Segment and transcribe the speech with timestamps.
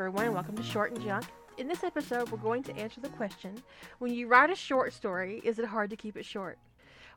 [0.00, 1.26] everyone, welcome to Short and Junk.
[1.58, 3.62] In this episode, we're going to answer the question
[3.98, 6.56] when you write a short story, is it hard to keep it short?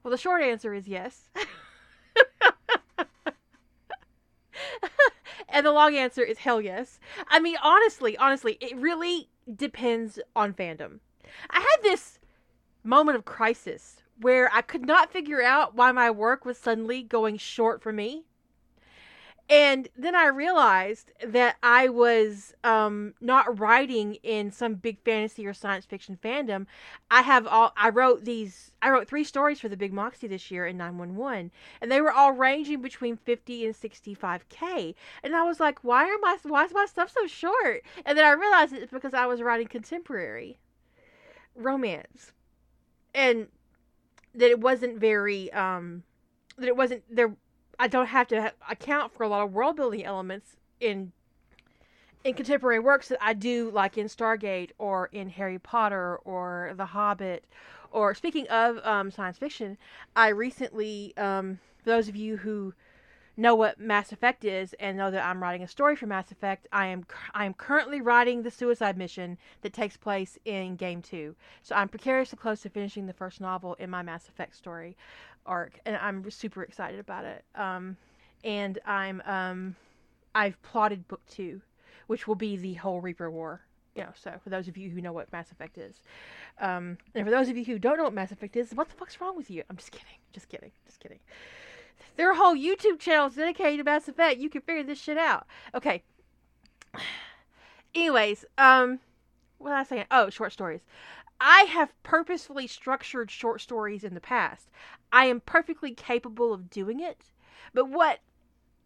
[0.04, 1.30] Well, the short answer is yes.
[5.48, 7.00] and the long answer is hell yes.
[7.30, 11.00] I mean, honestly, honestly, it really depends on fandom.
[11.50, 12.20] I had this
[12.84, 17.38] moment of crisis where I could not figure out why my work was suddenly going
[17.38, 18.26] short for me.
[19.50, 25.54] And then I realized that I was um, not writing in some big fantasy or
[25.54, 26.66] science fiction fandom.
[27.12, 30.50] I have all I wrote these I wrote three stories for the Big Moxie this
[30.50, 34.96] year in 911 and they were all ranging between 50 and 65k.
[35.24, 37.84] And I was like, why are my why is my stuff so short?
[38.06, 40.58] And then I realized it's because I was writing contemporary
[41.56, 42.32] romance.
[43.14, 43.48] And
[44.36, 46.04] that it wasn't very um
[46.58, 47.36] that it wasn't there
[47.84, 51.12] I don't have to ha- account for a lot of world building elements in
[52.24, 56.86] in contemporary works that I do, like in Stargate or in Harry Potter or The
[56.86, 57.44] Hobbit.
[57.92, 59.78] Or speaking of um, science fiction,
[60.16, 62.74] I recently, um, for those of you who
[63.36, 66.70] know what Mass Effect is and know that I'm writing a story for Mass Effect,
[66.72, 71.36] I am I am currently writing the suicide mission that takes place in Game Two.
[71.62, 74.96] So I'm precariously close to finishing the first novel in my Mass Effect story
[75.46, 77.44] arc, and I'm super excited about it.
[77.56, 77.98] Um,
[78.44, 79.76] and I'm um,
[80.36, 81.62] I've plotted book two,
[82.08, 83.62] which will be the whole Reaper War.
[83.96, 86.02] You know, so for those of you who know what Mass Effect is,
[86.60, 88.96] um, and for those of you who don't know what Mass Effect is, what the
[88.96, 89.64] fuck's wrong with you?
[89.70, 91.20] I'm just kidding, just kidding, just kidding.
[92.16, 94.40] There are whole YouTube channels dedicated to Mass Effect.
[94.40, 95.46] You can figure this shit out.
[95.76, 96.04] Okay.
[97.96, 99.00] Anyways, um,
[99.60, 100.06] what was I saying?
[100.12, 100.82] Oh, short stories.
[101.46, 104.70] I have purposefully structured short stories in the past.
[105.12, 107.34] I am perfectly capable of doing it.
[107.74, 108.22] But what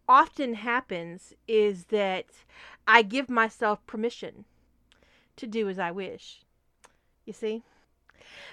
[0.08, 2.26] often happens is that
[2.88, 4.44] I give myself permission
[5.36, 6.42] to do as I wish.
[7.24, 7.62] You see?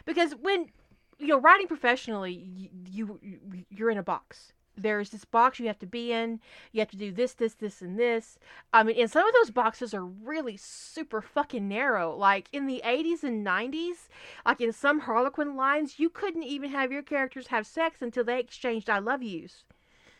[0.05, 0.69] Because when
[1.17, 5.79] you know writing professionally, you, you you're in a box there's this box you have
[5.79, 6.39] to be in.
[6.71, 8.37] You have to do this, this, this, and this.
[8.73, 12.15] I mean, and some of those boxes are really super fucking narrow.
[12.15, 14.07] Like in the 80s and 90s,
[14.45, 18.39] like in some Harlequin lines, you couldn't even have your characters have sex until they
[18.39, 19.63] exchanged I love yous.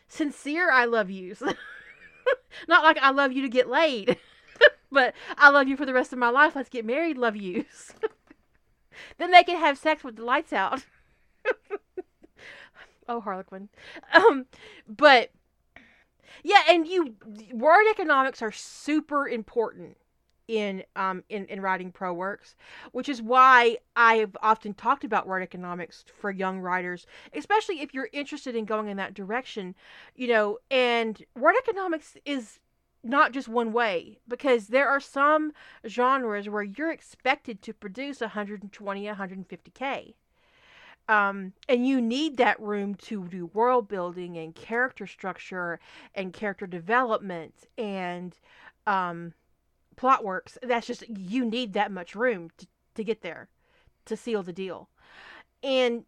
[0.08, 1.42] Sincere I love yous.
[2.68, 4.16] Not like I love you to get laid,
[4.92, 6.56] but I love you for the rest of my life.
[6.56, 7.92] Let's get married, love yous.
[9.18, 10.84] then they can have sex with the lights out.
[13.08, 13.68] Oh, Harlequin.
[14.12, 14.46] Um,
[14.88, 15.30] but
[16.42, 17.14] yeah, and you
[17.52, 19.96] word economics are super important
[20.48, 22.54] in um in, in writing pro works,
[22.92, 28.08] which is why I've often talked about word economics for young writers, especially if you're
[28.12, 29.74] interested in going in that direction,
[30.14, 32.58] you know, and word economics is
[33.02, 35.52] not just one way because there are some
[35.86, 40.14] genres where you're expected to produce 120 150k
[41.08, 45.78] um, and you need that room to do world building and character structure
[46.14, 48.34] and character development and
[48.86, 49.32] um,
[49.96, 50.58] plot works.
[50.62, 53.48] That's just you need that much room to, to get there
[54.06, 54.88] to seal the deal.
[55.62, 56.04] And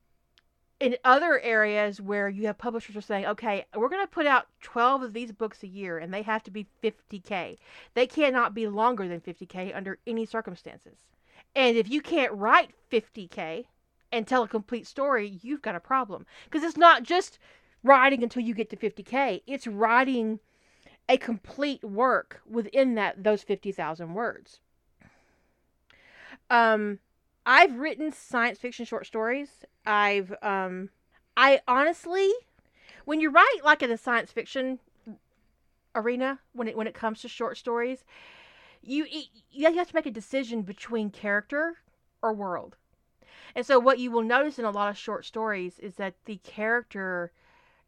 [0.81, 4.47] in other areas where you have publishers are saying, okay, we're going to put out
[4.63, 7.59] 12 of these books a year and they have to be 50K.
[7.95, 10.99] They cannot be longer than 50K under any circumstances.
[11.57, 13.67] And if you can't write 50K,
[14.13, 16.27] and tell a complete story, you've got a problem.
[16.45, 17.39] Because it's not just
[17.83, 20.41] writing until you get to 50k, it's writing
[21.09, 24.61] a complete work within that those 50,000 words.
[26.51, 26.99] Um
[27.47, 29.65] I've written science fiction short stories.
[29.87, 30.91] I've um
[31.37, 32.31] I honestly
[33.05, 34.81] when you write like in a science fiction
[35.95, 38.05] arena when it when it comes to short stories,
[38.83, 39.07] you
[39.51, 41.79] you have to make a decision between character
[42.23, 42.77] or world.
[43.55, 46.37] And so what you will notice in a lot of short stories is that the
[46.45, 47.33] character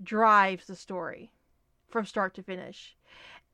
[0.02, 1.32] drives the story
[1.88, 2.96] from start to finish.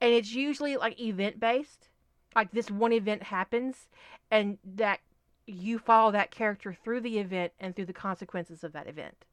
[0.01, 1.89] And it's usually like event based.
[2.35, 3.89] Like this one event happens
[4.31, 5.01] and that
[5.47, 9.25] you follow that character through the event and through the consequences of that event.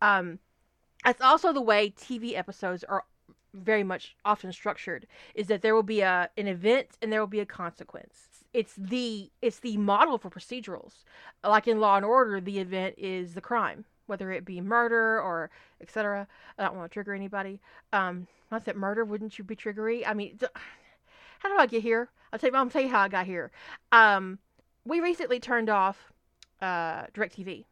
[0.00, 0.38] Um,
[1.04, 3.04] that's also the way TV episodes are
[3.54, 7.26] very much often structured is that there will be a an event and there will
[7.26, 11.04] be a consequence it's the it's the model for procedurals.
[11.44, 15.50] Like in Law and Order, the event is the crime, whether it be murder or
[15.80, 16.26] etc.
[16.58, 17.60] I don't want to trigger anybody.
[17.92, 20.02] Um, not that murder wouldn't you be triggery?
[20.06, 20.38] I mean,
[21.38, 22.08] how did I get here?
[22.32, 22.56] I'll tell you.
[22.56, 23.50] I'll tell you how I got here.
[23.92, 24.38] Um,
[24.84, 26.12] we recently turned off
[26.60, 27.64] uh, Directv,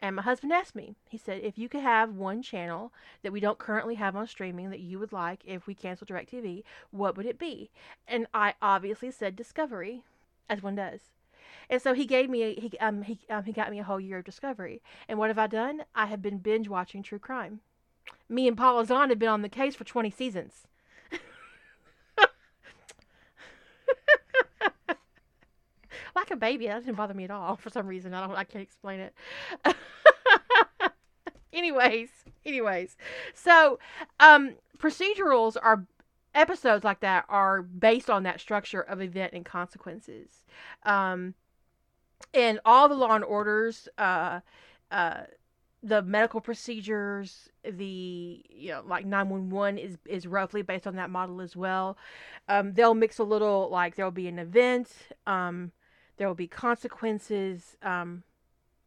[0.00, 2.92] And my husband asked me, he said, if you could have one channel
[3.22, 6.62] that we don't currently have on streaming that you would like if we cancel DirecTV,
[6.90, 7.70] what would it be?
[8.06, 10.02] And I obviously said Discovery,
[10.48, 11.00] as one does.
[11.70, 14.00] And so he gave me a, he um he um he got me a whole
[14.00, 14.82] year of Discovery.
[15.08, 15.84] And what have I done?
[15.94, 17.60] I have been binge watching true crime.
[18.28, 20.66] Me and Paula Zahn have been on the case for 20 seasons.
[26.24, 26.66] Like a baby.
[26.66, 28.14] That didn't bother me at all for some reason.
[28.14, 28.36] I don't.
[28.36, 29.14] I can't explain it.
[31.52, 32.08] anyways,
[32.44, 32.96] anyways,
[33.34, 33.78] so
[34.20, 35.86] um, procedurals are
[36.34, 40.44] episodes like that are based on that structure of event and consequences.
[40.84, 41.34] Um,
[42.32, 44.40] and all the Law and Orders, uh,
[44.90, 45.22] uh,
[45.82, 50.96] the medical procedures, the you know like nine one one is is roughly based on
[50.96, 51.98] that model as well.
[52.48, 54.90] Um, they'll mix a little like there'll be an event.
[55.26, 55.72] Um,
[56.16, 58.22] there will be consequences, um,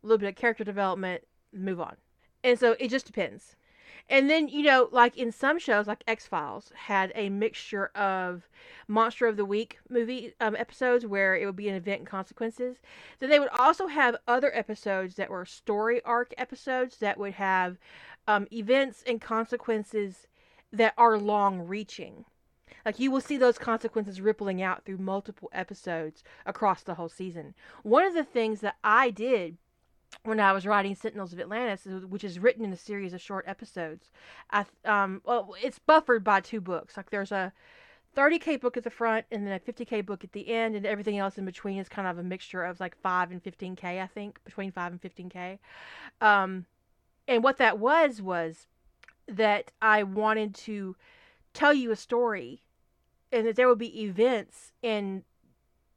[0.04, 1.96] a little bit of character development, move on.
[2.44, 3.56] And so it just depends.
[4.10, 8.48] And then, you know, like in some shows, like X Files, had a mixture of
[8.88, 12.78] Monster of the Week movie um, episodes where it would be an event and consequences.
[13.20, 17.78] Then they would also have other episodes that were story arc episodes that would have
[18.28, 20.28] um, events and consequences
[20.72, 22.26] that are long reaching.
[22.88, 27.54] Like you will see those consequences rippling out through multiple episodes across the whole season.
[27.84, 29.58] One of the things that I did
[30.24, 33.44] when I was writing Sentinels of Atlantis, which is written in a series of short
[33.46, 34.10] episodes,
[34.52, 36.96] I um well it's buffered by two books.
[36.96, 37.52] Like there's a
[38.16, 41.18] 30k book at the front and then a 50k book at the end, and everything
[41.18, 44.42] else in between is kind of a mixture of like five and 15k, I think,
[44.46, 45.60] between five and 15k.
[46.22, 46.66] Um,
[47.28, 48.66] and what that was was
[49.28, 50.96] that I wanted to
[51.54, 52.62] tell you a story
[53.32, 55.24] and that there would be events in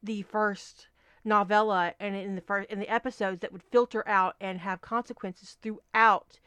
[0.03, 0.89] the first
[1.25, 5.57] novella and in the first in the episodes that would filter out and have consequences
[5.61, 6.39] throughout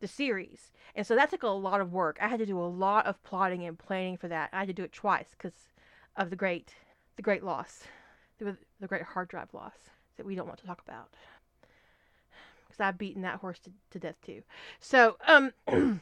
[0.00, 0.72] the series.
[0.94, 2.18] And so that took a lot of work.
[2.20, 4.50] I had to do a lot of plotting and planning for that.
[4.52, 5.54] I had to do it twice because
[6.16, 6.74] of the great
[7.16, 7.84] the great loss,
[8.38, 9.76] the, the great hard drive loss
[10.16, 11.10] that we don't want to talk about.
[12.66, 14.42] Because I've beaten that horse to, to death too.
[14.80, 15.52] So um,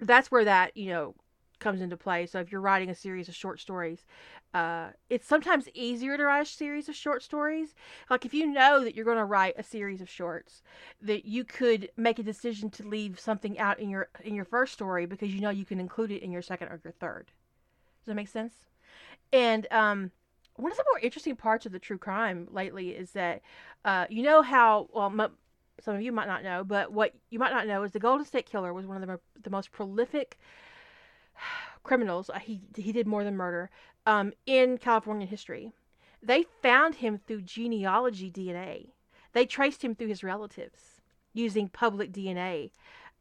[0.00, 1.14] that's where that you know
[1.64, 2.26] comes into play.
[2.26, 4.04] So if you're writing a series of short stories,
[4.52, 7.74] uh, it's sometimes easier to write a series of short stories.
[8.08, 10.62] Like if you know that you're going to write a series of shorts,
[11.02, 14.74] that you could make a decision to leave something out in your in your first
[14.74, 17.26] story because you know you can include it in your second or your third.
[17.26, 18.54] Does that make sense?
[19.32, 20.10] And um,
[20.56, 23.40] one of the more interesting parts of the true crime lately is that
[23.84, 25.06] uh, you know how well.
[25.06, 25.36] M-
[25.80, 28.24] some of you might not know, but what you might not know is the Golden
[28.24, 30.38] State Killer was one of the, the most prolific
[31.82, 32.30] criminals.
[32.30, 33.70] Uh, he he did more than murder
[34.06, 35.72] um, in California history.
[36.22, 38.88] They found him through genealogy DNA.
[39.32, 41.00] They traced him through his relatives
[41.34, 42.70] using public DNA.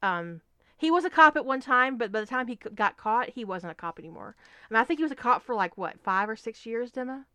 [0.01, 0.41] Um,
[0.77, 3.43] he was a cop at one time, but by the time he got caught, he
[3.45, 4.35] wasn't a cop anymore.
[4.69, 6.91] I mean, I think he was a cop for like what five or six years,
[6.91, 7.25] Dema,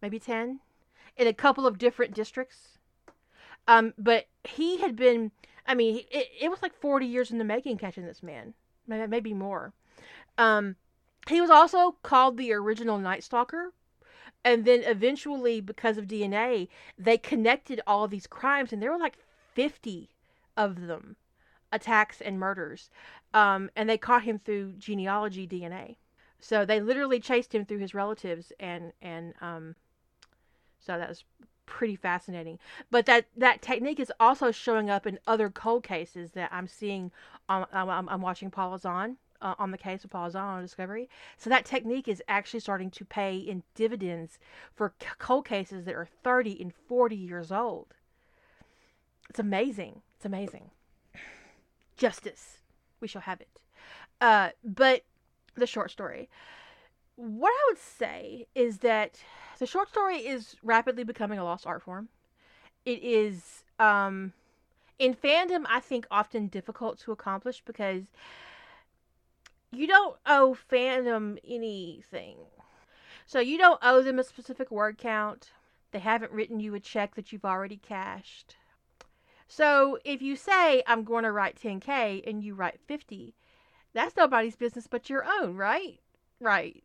[0.00, 0.60] maybe ten,
[1.16, 2.78] in a couple of different districts.
[3.66, 5.32] Um, but he had been,
[5.66, 8.54] I mean, it, it was like forty years in the making catching this man,
[8.86, 9.72] maybe more.
[10.38, 10.76] Um,
[11.28, 13.72] he was also called the original Night Stalker.
[14.44, 19.18] And then eventually, because of DNA, they connected all these crimes, and there were like
[19.54, 20.10] 50
[20.56, 21.16] of them
[21.70, 22.90] attacks and murders.
[23.32, 25.96] Um, and they caught him through genealogy DNA.
[26.40, 29.76] So they literally chased him through his relatives, and and um,
[30.80, 31.22] so that was
[31.66, 32.58] pretty fascinating.
[32.90, 37.12] But that that technique is also showing up in other cold cases that I'm seeing.
[37.48, 41.08] On, I'm, I'm watching Paula Zahn uh, on the case of Paula Zahn Discovery.
[41.36, 44.38] So that technique is actually starting to pay in dividends
[44.74, 47.88] for cold cases that are 30 and 40 years old.
[49.28, 50.02] It's amazing.
[50.16, 50.70] It's amazing.
[51.96, 52.58] Justice.
[53.00, 53.60] We shall have it.
[54.20, 55.02] Uh, but
[55.56, 56.28] the short story.
[57.16, 59.18] What I would say is that
[59.58, 62.08] the short story is rapidly becoming a lost art form.
[62.84, 64.32] It is, um,
[64.98, 68.04] in fandom, I think often difficult to accomplish because
[69.72, 72.36] you don't owe fandom anything.
[73.26, 75.50] So you don't owe them a specific word count.
[75.90, 78.56] They haven't written you a check that you've already cashed.
[79.48, 83.34] So if you say, I'm going to write 10K and you write 50,
[83.92, 86.00] that's nobody's business but your own, right?
[86.40, 86.82] Right.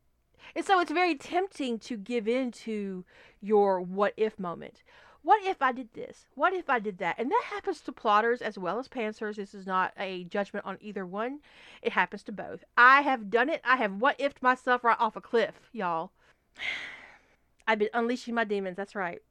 [0.56, 3.04] And so it's very tempting to give in to
[3.42, 4.84] your what if moment
[5.28, 6.26] what if I did this?
[6.36, 7.20] What if I did that?
[7.20, 9.36] And that happens to plotters as well as pantsers.
[9.36, 11.42] This is not a judgment on either one.
[11.82, 12.64] It happens to both.
[12.78, 13.60] I have done it.
[13.66, 16.12] I have what ifed myself right off a cliff, y'all.
[17.68, 18.78] I've been unleashing my demons.
[18.78, 19.22] That's right.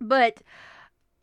[0.00, 0.42] But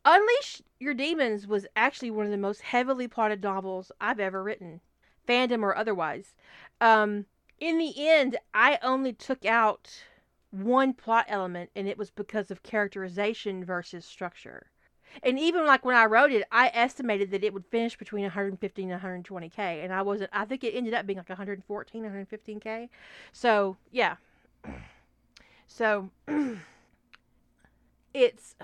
[0.03, 4.81] Unleash Your Demons was actually one of the most heavily plotted novels I've ever written,
[5.25, 6.33] fandom or otherwise.
[6.81, 7.25] Um,
[7.57, 10.03] in the end, I only took out
[10.63, 14.67] one plot element, and it was because of characterization versus structure.
[15.23, 18.83] And even like when I wrote it, I estimated that it would finish between 150
[18.83, 20.29] and 120k, and I wasn't.
[20.33, 22.89] I think it ended up being like 114, 115k.
[23.31, 24.15] So yeah.
[25.67, 26.09] So
[28.13, 28.55] it's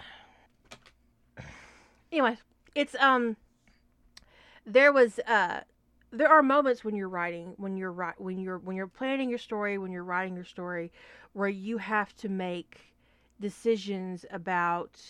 [2.12, 2.38] anyways,
[2.76, 3.38] it's um
[4.66, 5.62] there was uh
[6.14, 9.40] there are moments when you're writing when you're right when you're when you're planning your
[9.40, 10.92] story when you're writing your story
[11.34, 12.94] where you have to make
[13.42, 15.02] decisions about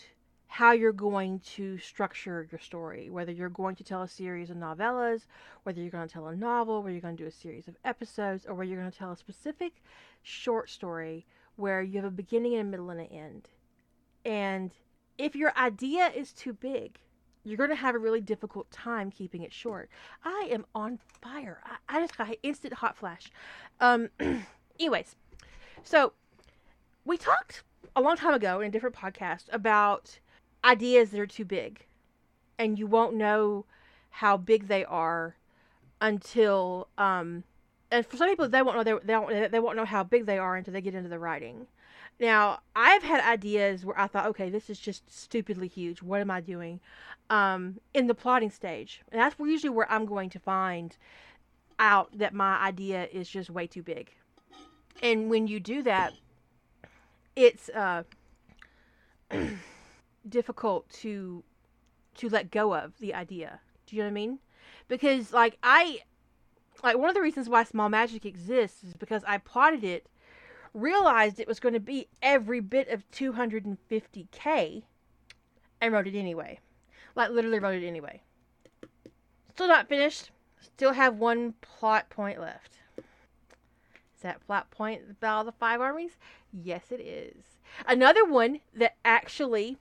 [0.48, 3.10] how you're going to structure your story.
[3.10, 5.26] Whether you're going to tell a series of novellas
[5.64, 7.76] whether you're going to tell a novel whether you're going to do a series of
[7.84, 9.84] episodes or whether you're going to tell a specific
[10.22, 11.26] short story
[11.58, 13.50] where you have a beginning and a middle and an end.
[14.24, 14.72] And
[15.18, 17.00] if your idea is too big
[17.44, 19.90] you're going to have a really difficult time keeping it short.
[20.24, 21.62] I am on fire.
[21.66, 23.32] I, I just got instant hot flash.
[23.80, 24.10] Um,
[24.80, 25.16] anyways,
[25.84, 26.14] so
[27.06, 27.64] we talked
[27.96, 30.20] a long time ago in a different podcast about
[30.64, 31.86] ideas that are too big,
[32.58, 33.66] and you won't know
[34.10, 35.36] how big they are
[36.02, 36.88] until.
[36.98, 37.44] Um,
[37.92, 40.26] and for some people, they won't know they, they won't they won't know how big
[40.26, 41.68] they are until they get into the writing.
[42.20, 46.02] Now, I've had ideas where I thought, okay, this is just stupidly huge.
[46.02, 46.80] What am I doing?
[47.30, 49.02] Um, in the plotting stage.
[49.12, 50.96] And that's usually where I'm going to find
[51.80, 54.12] out that my idea is just way too big.
[55.02, 56.14] And when you do that,
[57.36, 58.04] it's uh,
[60.30, 61.44] difficult to
[62.16, 63.60] to let go of the idea.
[63.88, 64.40] Do you know what I mean?
[64.88, 66.02] Because like I
[66.84, 70.08] like one of the reasons why small magic exists is because I plotted it
[70.74, 74.84] realized it was going to be every bit of 250k
[75.82, 76.60] and wrote it anyway.
[77.16, 78.22] Like, literally wrote it anyway.
[79.50, 80.32] Still not finished.
[80.60, 82.80] Still have one plot point left.
[82.98, 86.18] Is that plot point of the Five Armies?
[86.52, 87.44] Yes, it is.
[87.88, 89.78] Another one that actually,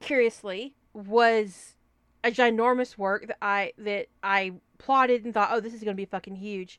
[0.00, 1.74] curiously, was
[2.22, 6.00] a ginormous work that I that I plotted and thought, oh, this is going to
[6.00, 6.78] be fucking huge,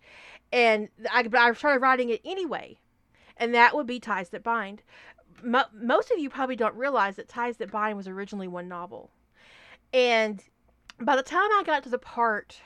[0.51, 2.77] and I but I started writing it anyway
[3.37, 4.81] and that would be Ties That Bind.
[5.43, 9.11] Mo- most of you probably don't realize that Ties That Bind was originally one novel.
[9.93, 10.41] And
[10.99, 12.61] by the time I got to the part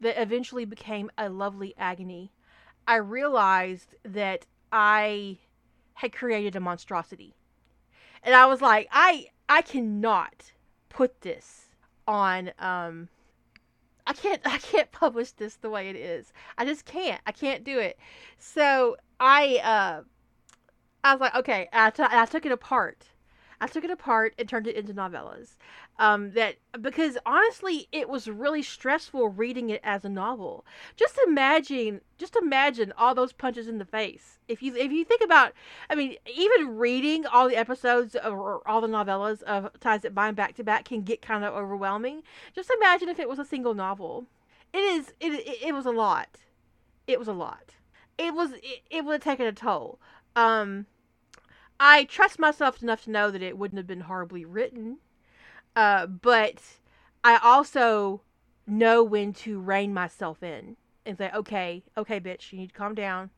[0.00, 2.32] that eventually became A Lovely Agony,
[2.86, 5.38] I realized that I
[5.94, 7.34] had created a monstrosity.
[8.22, 10.52] And I was like, I I cannot
[10.88, 11.66] put this
[12.06, 13.08] on um
[14.08, 16.32] I can't I can't publish this the way it is.
[16.56, 17.20] I just can't.
[17.26, 17.98] I can't do it.
[18.38, 20.02] So I uh
[21.04, 23.06] I was like, okay, I, t- I took it apart.
[23.60, 25.56] I took it apart and turned it into novellas.
[25.98, 30.64] Um, that because honestly, it was really stressful reading it as a novel.
[30.96, 34.38] Just imagine, just imagine all those punches in the face.
[34.48, 35.52] If you if you think about,
[35.90, 40.14] I mean, even reading all the episodes of, or all the novellas of Ties That
[40.14, 42.22] Bind back to back can get kind of overwhelming.
[42.54, 44.26] Just imagine if it was a single novel.
[44.72, 45.12] It is.
[45.20, 46.28] It it, it was a lot.
[47.06, 47.74] It was a lot
[48.18, 49.98] it was it, it would have taken a toll.
[50.36, 50.86] Um,
[51.80, 54.98] I trust myself enough to know that it wouldn't have been horribly written,
[55.76, 56.60] uh, but
[57.22, 58.22] I also
[58.66, 62.94] know when to rein myself in and say, okay, okay, bitch, you need to calm
[62.94, 63.30] down,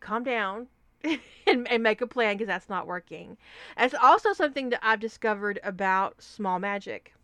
[0.00, 0.66] calm down,
[1.46, 3.36] and, and make a plan because that's not working.
[3.78, 7.14] It's also something that I've discovered about small magic,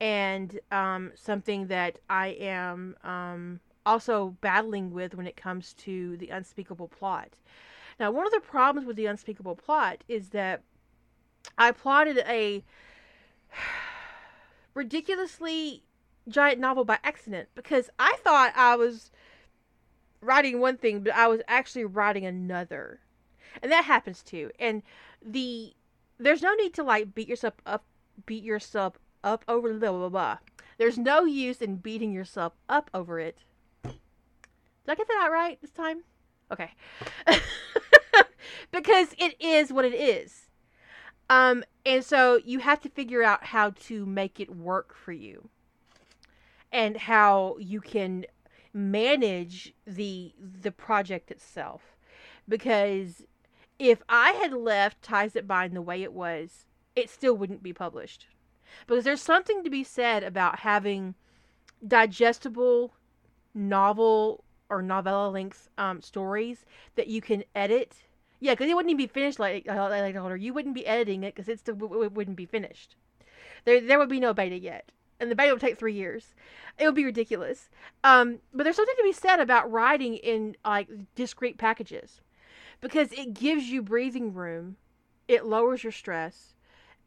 [0.00, 6.30] and um, something that I am um, also battling with when it comes to the
[6.30, 7.28] unspeakable plot.
[8.02, 10.64] Now, one of the problems with the unspeakable plot is that
[11.56, 12.64] I plotted a
[14.74, 15.84] ridiculously
[16.26, 19.12] giant novel by accident because I thought I was
[20.20, 22.98] writing one thing, but I was actually writing another.
[23.62, 24.50] And that happens too.
[24.58, 24.82] And
[25.24, 25.72] the
[26.18, 27.84] there's no need to like beat yourself up
[28.26, 30.38] beat yourself up over blah blah blah.
[30.76, 33.38] There's no use in beating yourself up over it
[33.84, 33.94] did
[34.88, 36.02] I get that out right this time?
[36.50, 36.70] Okay.
[38.70, 40.48] because it is what it is.
[41.30, 45.48] Um, and so you have to figure out how to make it work for you
[46.70, 48.26] and how you can
[48.74, 51.94] manage the the project itself
[52.48, 53.22] because
[53.78, 56.64] if i had left ties that bind the way it was
[56.96, 58.28] it still wouldn't be published
[58.86, 61.14] because there's something to be said about having
[61.86, 62.94] digestible
[63.54, 66.64] novel or novella length um, stories
[66.94, 68.04] that you can edit.
[68.42, 70.36] Yeah, because it wouldn't even be finished like like older.
[70.36, 72.96] You wouldn't be editing it because it still w- w- wouldn't be finished.
[73.64, 76.34] There there would be no beta yet, and the beta would take three years.
[76.76, 77.70] It would be ridiculous.
[78.02, 82.20] Um, but there's something to be said about writing in like discrete packages,
[82.80, 84.76] because it gives you breathing room,
[85.28, 86.56] it lowers your stress,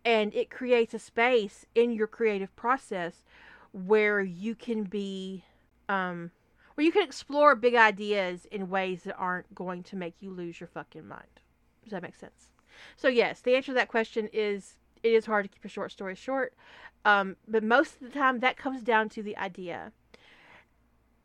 [0.05, 3.25] and it creates a space in your creative process
[3.73, 5.43] where you can be
[5.89, 6.31] um,
[6.75, 10.59] where you can explore big ideas in ways that aren't going to make you lose
[10.59, 11.41] your fucking mind.
[11.83, 12.49] Does that make sense?
[12.95, 15.91] So yes, the answer to that question is it is hard to keep a short
[15.91, 16.53] story short,
[17.05, 19.91] um, but most of the time that comes down to the idea.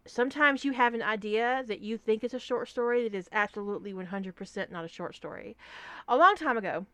[0.07, 3.93] Sometimes you have an idea that you think is a short story that is absolutely
[3.93, 5.57] 100% not a short story.
[6.09, 6.87] A long time ago,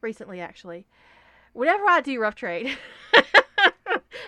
[0.00, 0.86] recently actually,
[1.52, 2.76] whenever I do rough trade,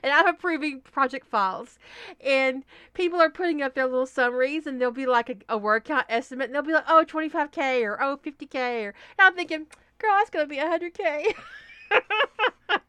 [0.02, 1.78] and I'm approving project files.
[2.20, 5.84] And people are putting up their little summaries, and there'll be like a, a word
[5.84, 8.84] count estimate, and they'll be like, oh, 25K or oh, 50K.
[8.84, 9.66] Or, and I'm thinking,
[9.98, 11.34] girl, that's going to be 100K.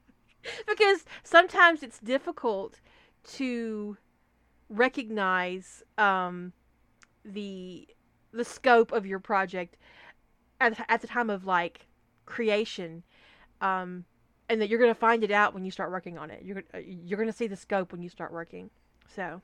[0.68, 2.80] because sometimes it's difficult
[3.34, 3.98] to
[4.70, 6.54] recognize um,
[7.24, 7.88] the
[8.32, 9.78] the scope of your project
[10.60, 11.88] at, at the time of like
[12.26, 13.04] creation
[13.62, 14.04] um,
[14.50, 16.44] and that you're going to find it out when you start working on it.
[16.44, 18.70] You're uh, you're going to see the scope when you start working.
[19.16, 19.42] So,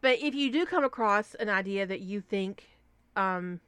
[0.00, 2.64] but if you do come across an idea that you think
[3.16, 3.60] um,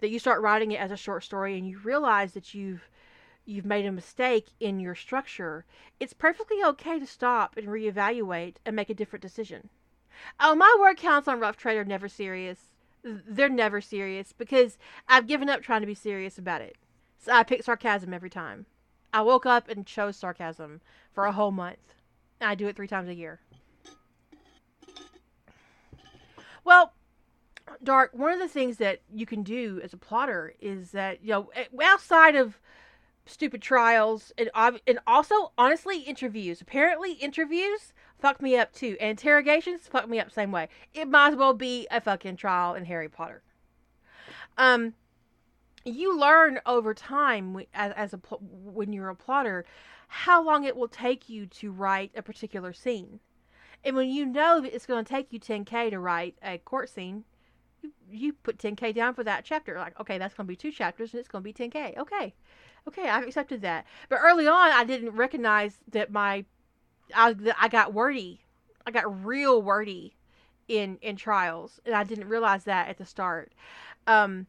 [0.00, 2.88] that you start writing it as a short story and you realize that you've
[3.46, 5.64] you've made a mistake in your structure,
[6.00, 9.68] it's perfectly okay to stop and reevaluate and make a different decision.
[10.40, 12.70] Oh, my word counts on Rough Trade are never serious.
[13.02, 16.76] They're never serious because I've given up trying to be serious about it.
[17.18, 18.66] So I pick sarcasm every time.
[19.14, 20.80] I woke up and chose sarcasm
[21.12, 21.94] for a whole month.
[22.40, 23.40] And I do it three times a year.
[26.64, 26.94] Well,
[27.82, 31.30] Dark, one of the things that you can do as a plotter is that, you
[31.30, 32.58] know, eh, outside of
[33.24, 34.50] stupid trials and,
[34.84, 36.60] and also, honestly, interviews.
[36.60, 38.96] Apparently, interviews fuck me up too.
[39.00, 40.68] And interrogations fuck me up same way.
[40.92, 43.42] It might as well be a fucking trial in Harry Potter.
[44.58, 44.94] Um,
[45.84, 49.64] you learn over time as, as a when you're a plotter
[50.08, 53.20] how long it will take you to write a particular scene.
[53.82, 56.88] And when you know that it's going to take you 10k to write a court
[56.88, 57.24] scene
[57.82, 59.76] you, you put 10k down for that chapter.
[59.76, 62.34] Like okay that's going to be two chapters and it's going to be 10k okay.
[62.88, 63.86] Okay i've accepted that.
[64.08, 66.44] But early on i didn't recognize that my
[67.14, 68.40] i, I got wordy.
[68.86, 70.16] I got real wordy
[70.68, 71.80] in in trials.
[71.84, 73.52] And i didn't realize that at the start.
[74.06, 74.46] Um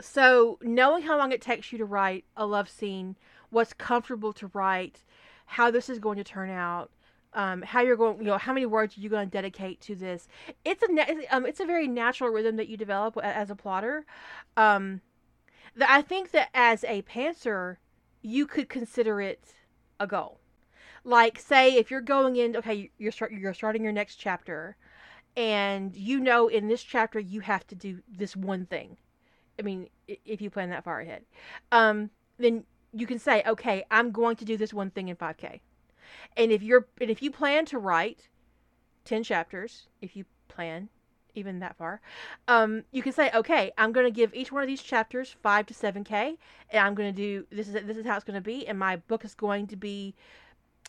[0.00, 3.16] so knowing how long it takes you to write a love scene,
[3.50, 5.02] what's comfortable to write,
[5.46, 6.90] how this is going to turn out,
[7.32, 9.94] um, how you're going, you know, how many words are you going to dedicate to
[9.94, 10.28] this?
[10.64, 14.06] It's a um, it's a very natural rhythm that you develop as a plotter.
[14.56, 15.00] Um,
[15.76, 17.76] that I think that as a pantser,
[18.22, 19.54] you could consider it
[19.98, 20.38] a goal.
[21.02, 24.76] Like, say, if you're going in, okay, you're start, you're starting your next chapter,
[25.36, 28.96] and you know in this chapter you have to do this one thing
[29.58, 31.24] I mean, if you plan that far ahead,
[31.72, 35.60] um, then you can say, okay, I'm going to do this one thing in 5K.
[36.36, 38.28] And if you're, and if you plan to write
[39.04, 40.88] 10 chapters, if you plan
[41.34, 42.00] even that far,
[42.46, 45.66] um, you can say, okay, I'm going to give each one of these chapters five
[45.66, 46.36] to 7K,
[46.70, 48.78] and I'm going to do, this is, this is how it's going to be, and
[48.78, 50.14] my book is going to be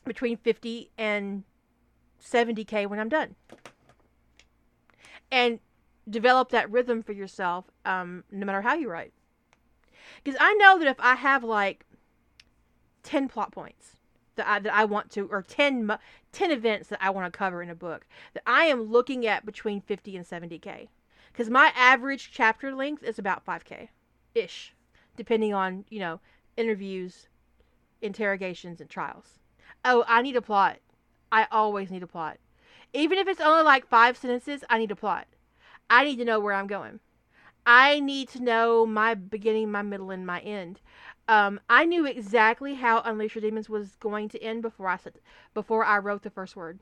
[0.06, 1.44] between 50 and
[2.24, 3.36] 70K when I'm done.
[5.32, 5.60] And
[6.10, 9.14] develop that rhythm for yourself um, no matter how you write.
[10.24, 11.86] Because I know that if I have like
[13.04, 13.96] 10 plot points
[14.36, 15.98] that I, that I want to, or 10,
[16.32, 19.46] 10 events that I want to cover in a book, that I am looking at
[19.46, 20.90] between 50 and 70K.
[21.32, 23.90] Because my average chapter length is about 5K
[24.34, 24.74] ish,
[25.16, 26.20] depending on, you know,
[26.58, 27.28] interviews,
[28.02, 29.40] interrogations, and trials.
[29.84, 30.78] Oh, I need a plot.
[31.32, 32.38] I always need a plot.
[32.94, 35.28] Even if it's only like five sentences, I need a plot.
[35.90, 37.00] I need to know where I'm going.
[37.66, 40.82] I need to know my beginning, my middle, and my end.
[41.28, 45.14] Um, I knew exactly how Unleash Your Demons was going to end before I said,
[45.54, 46.80] before I wrote the first word.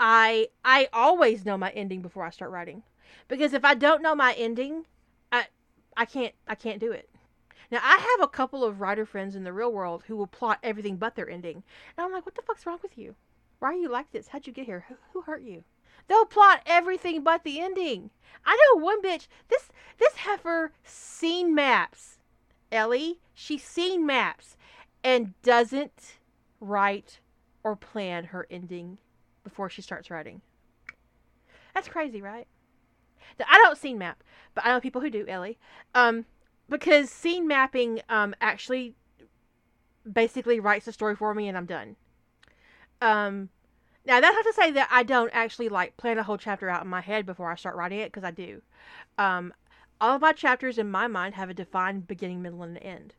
[0.00, 2.82] I I always know my ending before I start writing,
[3.28, 4.86] because if I don't know my ending,
[5.32, 5.46] I
[5.96, 7.08] I can't I can't do it.
[7.70, 10.58] Now I have a couple of writer friends in the real world who will plot
[10.62, 11.62] everything but their ending,
[11.96, 13.14] and I'm like, what the fuck's wrong with you?
[13.58, 14.28] Why are you like this?
[14.28, 14.84] How'd you get here?
[14.88, 15.64] Who, who hurt you?
[16.08, 18.10] They'll plot everything but the ending.
[18.44, 19.26] I know one bitch.
[19.48, 22.18] This this heifer scene maps.
[22.70, 24.56] Ellie, she scene maps
[25.02, 26.18] and doesn't
[26.60, 27.20] write
[27.62, 28.98] or plan her ending
[29.44, 30.40] before she starts writing.
[31.74, 32.46] That's crazy, right?
[33.38, 34.22] I don't scene map,
[34.54, 35.58] but I know people who do, Ellie.
[35.94, 36.24] Um,
[36.68, 38.94] because scene mapping um, actually
[40.10, 41.96] basically writes the story for me and I'm done.
[43.00, 43.50] Um,
[44.06, 46.82] now that's not to say that I don't actually like plan a whole chapter out
[46.82, 48.62] in my head before I start writing it because I do.
[49.18, 49.52] Um,
[50.00, 53.14] all of my chapters in my mind have a defined beginning, middle, and end.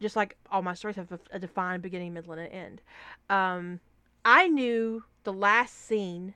[0.00, 2.80] Just like all my stories have a, a defined beginning, middle, and end.
[3.28, 3.80] Um,
[4.24, 6.34] I knew the last scene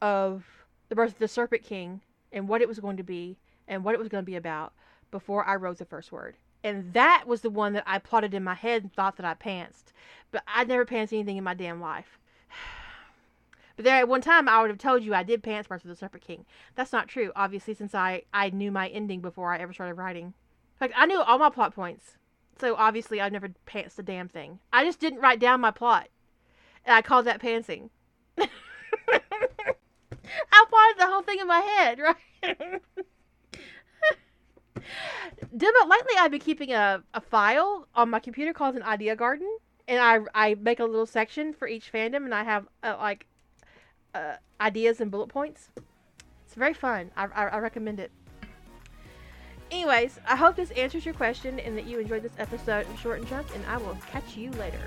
[0.00, 0.44] of
[0.88, 3.94] the birth of the Serpent King and what it was going to be and what
[3.94, 4.72] it was going to be about
[5.10, 6.36] before I wrote the first word.
[6.62, 9.34] And that was the one that I plotted in my head and thought that I
[9.34, 9.92] pantsed.
[10.30, 12.18] But I never pantsed anything in my damn life.
[13.76, 15.92] But there at one time I would have told you I did pants Birth with
[15.92, 16.44] the Serpent King.
[16.74, 20.34] That's not true, obviously, since I, I knew my ending before I ever started writing.
[20.80, 22.16] Like I knew all my plot points.
[22.60, 24.60] So obviously I've never pantsed a damn thing.
[24.72, 26.08] I just didn't write down my plot.
[26.84, 27.90] And I called that pantsing.
[28.38, 28.48] I
[30.68, 32.82] plotted the whole thing in my head, right?
[35.52, 39.58] But lately I've been keeping a, a file on my computer called an idea garden.
[39.86, 43.26] And I, I make a little section for each fandom and I have uh, like
[44.14, 45.68] uh, ideas and bullet points.
[46.46, 47.10] It's very fun.
[47.16, 48.10] I, I, I recommend it.
[49.70, 53.18] Anyways, I hope this answers your question and that you enjoyed this episode of Short
[53.18, 54.78] and Jump, and I will catch you later.